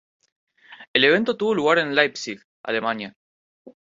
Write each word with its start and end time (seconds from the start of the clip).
El 0.93 1.03
evento 1.03 1.37
tuvo 1.37 1.53
lugar 1.53 1.77
en 1.77 1.93
Leipzig, 1.93 2.41
Alemania. 2.63 3.15